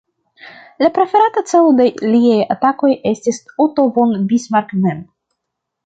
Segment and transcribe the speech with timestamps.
[0.85, 5.07] La preferata celo de liaj atakoj estis Otto von Bismarck mem.